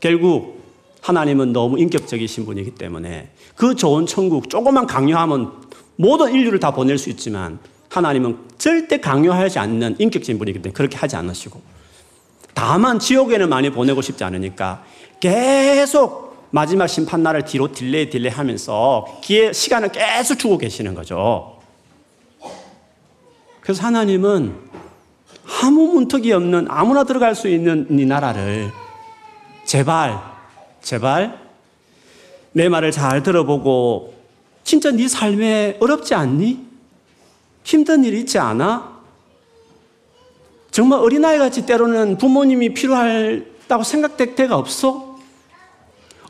[0.00, 0.64] 결국
[1.02, 5.52] 하나님은 너무 인격적이신 분이기 때문에 그 좋은 천국 조금만 강요하면
[5.96, 7.58] 모든 인류를 다 보낼 수 있지만
[7.90, 11.60] 하나님은 절대 강요하지 않는 인격적인 분이기 때문에 그렇게 하지 않으시고
[12.54, 14.84] 다만 지옥에는 많이 보내고 싶지 않으니까
[15.20, 21.58] 계속 마지막 심판날을 뒤로 delay delay 하면서 기회, 시간을 계속 주고 계시는 거죠.
[23.60, 24.54] 그래서 하나님은
[25.62, 28.70] 아무 문턱이 없는 아무나 들어갈 수 있는 이 나라를
[29.64, 30.20] 제발,
[30.82, 31.38] 제발
[32.52, 34.14] 내 말을 잘 들어보고
[34.64, 36.66] 진짜 네 삶에 어렵지 않니?
[37.62, 39.00] 힘든 일 있지 않아?
[40.70, 45.09] 정말 어린아이 같이 때로는 부모님이 필요하다고 생각될 때가 없어?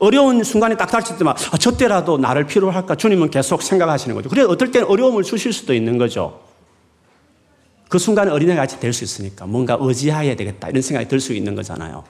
[0.00, 4.28] 어려운 순간에 딱 닥칠 때만 아, 저 때라도 나를 필요할까 주님은 계속 생각하시는 거죠.
[4.28, 6.40] 그래 어떨 때는 어려움을 주실 수도 있는 거죠.
[7.88, 11.54] 그 순간에 어린애 같이 될 수 있으니까 뭔가 의지해야 되겠다 이런 생각이 들 수 있는
[11.54, 12.04] 거잖아요.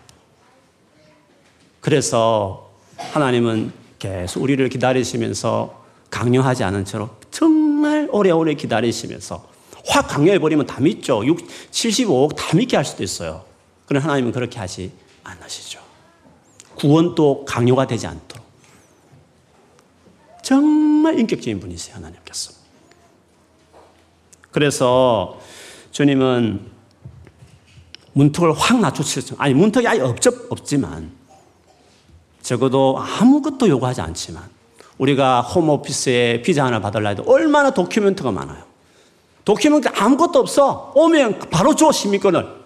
[1.80, 9.48] 그래서 하나님은 계속 우리를 기다리시면서 강요하지 않은 채로 정말 오래오래 기다리시면서
[9.86, 11.24] 확 강요해버리면 다 믿죠.
[11.24, 11.38] 6,
[11.70, 13.42] 75억 다 믿게 할 수도 있어요.
[13.86, 14.92] 그러나 하나님은 그렇게 하지
[15.24, 15.80] 않으시죠.
[16.80, 18.44] 구원도 강요가 되지 않도록.
[20.42, 22.52] 정말 인격적인 분이세요, 하나님께서.
[24.50, 25.38] 그래서
[25.90, 26.70] 주님은
[28.14, 29.36] 문턱을 확 낮추셨죠.
[29.38, 30.16] 아니, 문턱이 아예 없,
[30.48, 31.12] 없지만,
[32.42, 34.42] 적어도 아무것도 요구하지 않지만,
[34.98, 38.64] 우리가 홈오피스에 비자 하나 받으려 해도 얼마나 도큐멘트가 많아요.
[39.44, 40.92] 도큐멘트 아무것도 없어.
[40.94, 42.60] 오면 바로 줘, 시민권을.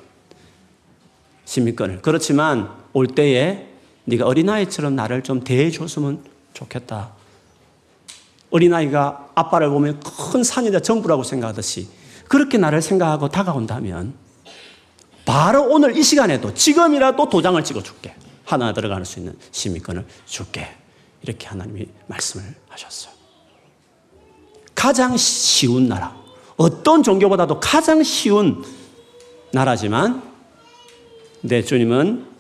[1.45, 2.03] 시민권을.
[2.03, 3.74] 그렇지만 올 때에
[4.05, 7.13] 네가 어린아이처럼 나를 좀 대해줬으면 좋겠다.
[8.51, 11.89] 어린아이가 아빠를 보면 큰 산이다 정부라고 생각하듯이
[12.29, 14.15] 그렇게 나를 생각하고 다가온다면
[15.25, 18.15] 바로 오늘 이 시간에도 지금이라도 도장을 찍어줄게.
[18.45, 20.69] 하나 들어갈 수 있는 시민권을 줄게.
[21.23, 23.15] 이렇게 하나님이 말씀을 하셨어요.
[24.75, 26.15] 가장 쉬운 나라.
[26.57, 28.63] 어떤 종교보다도 가장 쉬운
[29.53, 30.23] 나라지만
[31.41, 32.34] 내 주님은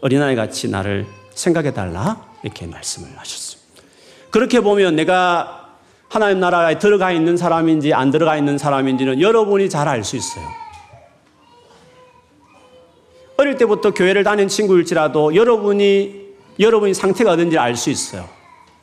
[0.00, 3.82] 어린아이 같이 나를 생각해 달라 이렇게 말씀을 하셨습니다.
[4.30, 5.68] 그렇게 보면 내가
[6.08, 10.44] 하나님 나라에 들어가 있는 사람인지 안 들어가 있는 사람인지는 여러분이 잘 알 수 있어요.
[13.36, 18.28] 어릴 때부터 교회를 다닌 친구일지라도 여러분이 여러분이 상태가 어떤지 알 수 있어요.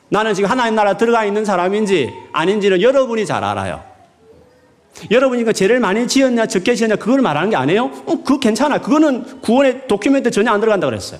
[0.10, 3.84] 나는 지금 하나님 나라 들어가 있는 사람인지 아닌지는 여러분이 잘 알아요.
[5.12, 7.86] 여러분이 그 죄를 많이 지었냐 적게 지었냐 그걸 말하는 게 아니에요?
[7.86, 8.80] 어, 그거 괜찮아.
[8.80, 11.20] 그거는 구원의 도큐멘트 전혀 안 들어간다 그랬어요.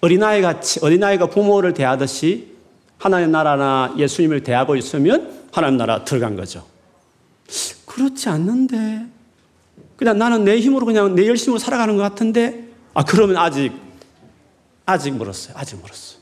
[0.00, 2.56] 어린아이 같이 어린아이가 부모를 대하듯이
[2.98, 6.66] 하나님 나라나 예수님을 대하고 있으면 하나님 나라 들어간 거죠.
[7.84, 9.06] 그렇지 않는데
[9.96, 13.72] 그냥 나는 내 힘으로 그냥 내 열심으로 살아가는 것 같은데 아 그러면 아직
[14.86, 15.54] 아직 멀었어요.
[15.56, 16.18] 아직 멀었어요.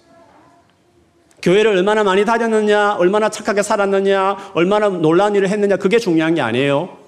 [1.46, 6.98] 교회를 얼마나 많이 다녔느냐, 얼마나 착하게 살았느냐, 얼마나 놀라운 일을 했느냐, 그게 중요한 게 아니에요.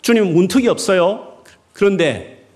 [0.00, 1.42] 주님 문턱이 없어요.
[1.72, 2.46] 그런데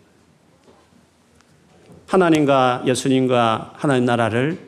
[2.06, 4.60] 하나님과 예수님과 하나님 나라를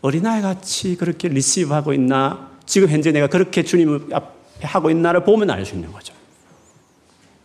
[0.00, 5.66] 어린아이 같이 그렇게 리시브하고 있나, 지금 현재 내가 그렇게 주님을 앞에 하고 있나를 보면 알
[5.66, 6.14] 수 있는 거죠.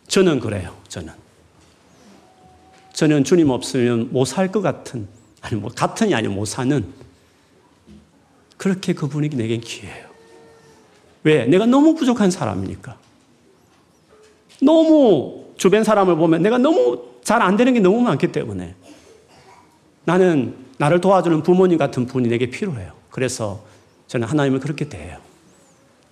[0.08, 1.12] 저는 그래요, 저는.
[2.94, 5.10] 저는 주님 없으면 못 살 것 같은,
[5.42, 7.09] 아니, 뭐, 같은이 아니고 못 사는
[8.60, 10.10] 그렇게 그분이 내겐 기회예요.
[11.24, 11.46] 왜?
[11.46, 12.98] 내가 너무 부족한 사람이니까.
[14.62, 18.76] 너무 주변 사람을 보면 내가 너무 잘 안 되는 게 너무 많기 때문에
[20.04, 22.92] 나는 나를 도와주는 부모님 같은 분이 내게 필요해요.
[23.12, 23.64] 그래서
[24.08, 25.18] 저는 하나님을 그렇게 대해요.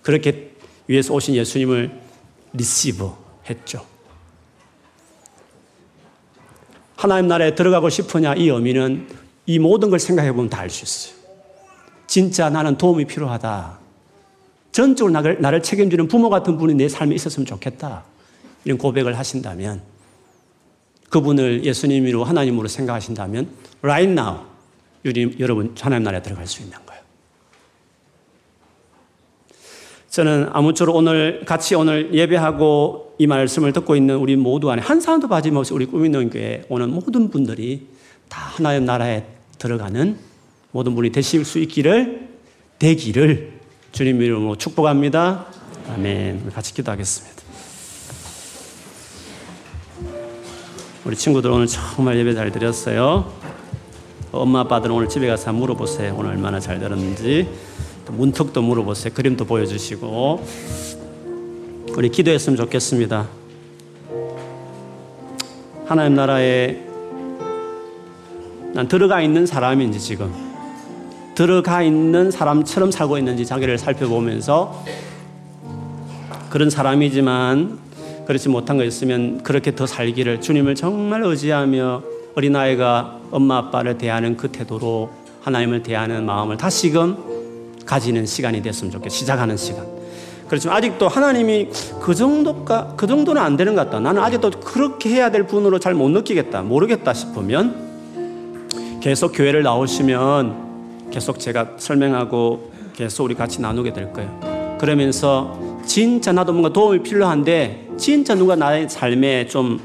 [0.02, 0.52] 그렇게
[0.86, 2.00] 위에서 오신 예수님을
[2.54, 3.10] 리시브
[3.50, 3.84] 했죠.
[6.96, 9.06] 하나님 나라에 들어가고 싶으냐 이 의미는
[9.44, 11.17] 이 모든 걸 생각해 보면 다 알 수 있어요.
[12.08, 13.78] 진짜 나는 도움이 필요하다.
[14.72, 18.02] 전적으로 나를, 나를 책임지는 부모 같은 분이 내 삶에 있었으면 좋겠다.
[18.64, 19.82] 이런 고백을 하신다면
[21.10, 23.48] 그분을 예수님으로 하나님으로 생각하신다면
[23.82, 24.40] right now
[25.38, 27.02] 여러분 하나님 나라에 들어갈 수 있는 거예요.
[30.10, 35.28] 저는 아무쪼록 오늘 같이 오늘 예배하고 이 말씀을 듣고 있는 우리 모두 안에 한 사람도
[35.28, 37.86] 빠짐없이 우리 꾸미는 교회 오는 모든 분들이
[38.28, 39.24] 다 하나님 나라에
[39.58, 40.27] 들어가는
[40.70, 42.28] 모든 분이 되실 수 있기를
[42.78, 43.58] 되기를
[43.92, 45.46] 주님 이름으로 축복합니다.
[45.88, 46.50] 아멘.
[46.50, 47.38] 같이 기도하겠습니다.
[51.04, 53.32] 우리 친구들 오늘 정말 예배 잘 드렸어요.
[54.30, 56.14] 엄마 아빠들 오늘 집에 가서 물어보세요.
[56.14, 57.48] 오늘 얼마나 잘 들었는지.
[58.04, 59.14] 또 문턱도 물어보세요.
[59.14, 60.46] 그림도 보여주시고.
[61.96, 63.26] 우리 기도했으면 좋겠습니다.
[65.86, 66.82] 하나님 나라에
[68.74, 70.47] 난 들어가 있는 사람인지 지금
[71.38, 74.84] 들어가 있는 사람처럼 살고 있는지 자기를 살펴보면서
[76.50, 77.78] 그런 사람이지만
[78.26, 82.02] 그렇지 못한 거 있으면 그렇게 더 살기를 주님을 정말 의지하며
[82.34, 85.10] 어린아이가 엄마 아빠를 대하는 그 태도로
[85.42, 87.16] 하나님을 대하는 마음을 다시금
[87.86, 89.86] 가지는 시간이 됐으면 좋겠어 시작하는 시간.
[90.48, 91.68] 그렇지만 아직도 하나님이
[92.00, 94.00] 그 정도가 그 정도는 안 되는 것 같다.
[94.00, 96.62] 나는 아직도 그렇게 해야 될 분으로 잘 못 느끼겠다.
[96.62, 100.67] 모르겠다 싶으면 계속 교회를 나오시면
[101.10, 104.76] 계속 제가 설명하고 계속 우리 같이 나누게 될 거예요.
[104.78, 109.80] 그러면서 진짜 나도 뭔가 도움이 필요한데 진짜 누가 나의 삶에 좀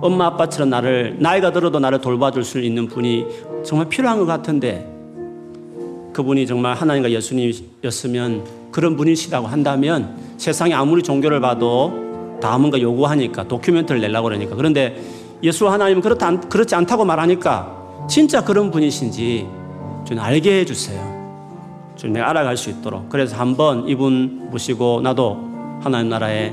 [0.00, 3.26] 엄마 아빠처럼 나를 나이가 들어도 나를 돌봐줄 수 있는 분이
[3.64, 4.88] 정말 필요한 것 같은데
[6.12, 14.00] 그분이 정말 하나님과 예수님이었으면 그런 분이시라고 한다면 세상에 아무리 종교를 봐도 다 뭔가 요구하니까 도큐멘터를
[14.00, 15.00] 내려고 그러니까 그런데
[15.42, 19.46] 예수 하나님은 그렇다, 그렇지 않다고 말하니까 진짜 그런 분이신지
[20.12, 21.22] 좀 알게 해주세요.
[21.96, 23.08] 좀 내가 알아갈 수 있도록.
[23.08, 25.38] 그래서 한번 이분 모시고 나도
[25.82, 26.52] 하나님 나라에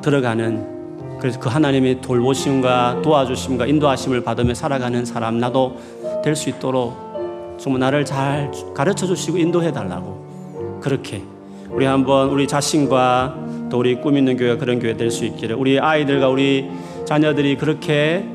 [0.00, 5.76] 들어가는 그래서 그 하나님의 돌보심과 도와주심과 인도하심을 받으며 살아가는 사람 나도
[6.24, 6.96] 될 수 있도록
[7.58, 11.22] 정말 나를 잘 가르쳐 주시고 인도해 달라고 그렇게
[11.70, 15.78] 우리 한번 우리 자신과 또 우리 꿈 있는 교회가 그런 교회 될 수 있기를 우리
[15.78, 16.70] 아이들과 우리
[17.04, 18.26] 자녀들이 그렇게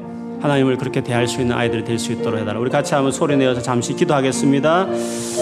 [0.41, 2.59] 하나님을 그렇게 대할 수 있는 아이들이 될 수 있도록 해달라.
[2.59, 4.87] 우리 같이 한번 소리 내어서 잠시 기도하겠습니다.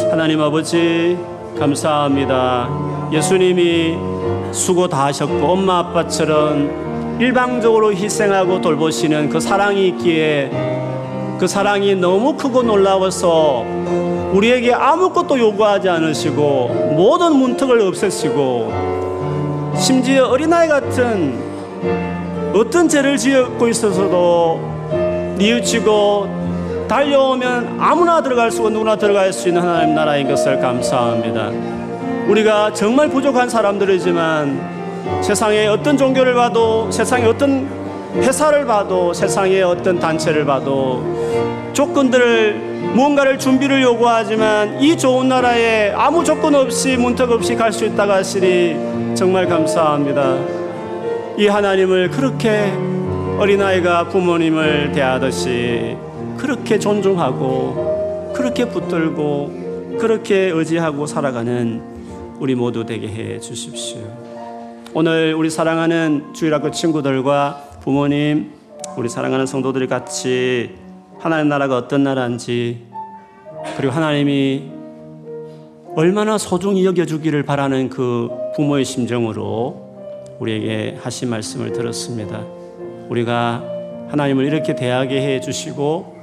[0.09, 1.17] 하나님 아버지
[1.59, 2.69] 감사합니다.
[3.11, 3.95] 예수님이
[4.53, 10.49] 수고 다 하셨고 엄마 아빠처럼 일방적으로 희생하고 돌보시는 그 사랑이 있기에
[11.39, 13.65] 그 사랑이 너무 크고 놀라워서
[14.33, 18.71] 우리에게 아무것도 요구하지 않으시고 모든 문턱을 없애시고
[19.77, 21.37] 심지어 어린아이 같은
[22.53, 24.74] 어떤 죄를 지었고 있어서도
[25.37, 31.51] 뉘우치고 달려오면 아무나 들어갈 수 있고 누구나 들어갈 수 있는 하나님 나라인 것을 감사합니다.
[32.29, 37.67] 우리가 정말 부족한 사람들이지만 세상에 어떤 종교를 봐도 세상에 어떤
[38.15, 41.03] 회사를 봐도 세상의 어떤 단체를 봐도
[41.73, 48.13] 조건들을 무언가를 준비를 요구하지만 이 좋은 나라에 아무 조건 없이 문턱 없이 갈 수 있다고
[48.13, 50.37] 하시니 정말 감사합니다.
[51.37, 52.71] 이 하나님을 그렇게
[53.37, 55.97] 어린아이가 부모님을 대하듯이
[56.37, 61.81] 그렇게 존중하고 그렇게 붙들고 그렇게 의지하고 살아가는
[62.39, 63.99] 우리 모두 되게 해 주십시오.
[64.93, 68.51] 오늘 우리 사랑하는 주일학교 친구들과 부모님,
[68.97, 70.71] 우리 사랑하는 성도들이 같이
[71.19, 72.83] 하나님 나라가 어떤 나라인지
[73.75, 74.71] 그리고 하나님이
[75.97, 82.54] 얼마나 소중히 여겨주기를 바라는 그 부모의 심정으로 우리에게 하신 말씀을 들었습니다.
[83.09, 83.63] 우리가
[84.09, 86.15] 하나님을 이렇게 대하게 해 주시고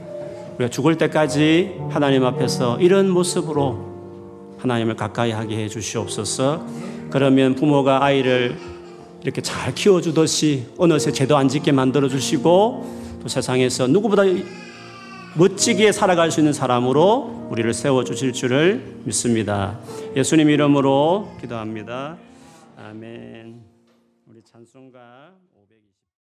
[0.57, 6.65] 우리가 죽을 때까지 하나님 앞에서 이런 모습으로 하나님을 가까이 하게 해 주시옵소서.
[7.11, 8.57] 그러면 부모가 아이를
[9.23, 14.23] 이렇게 잘 키워주듯이 어느새 죄도 안 짓게 만들어 주시고 또 세상에서 누구보다
[15.37, 19.79] 멋지게 살아갈 수 있는 사람으로 우리를 세워 주실 줄을 믿습니다.
[20.17, 22.17] 예수님 이름으로 기도합니다.
[22.77, 23.63] 아멘.
[24.27, 25.31] 우리 찬송가